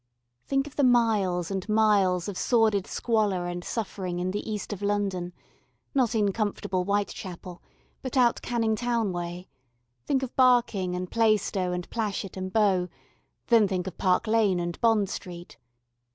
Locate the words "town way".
8.75-9.47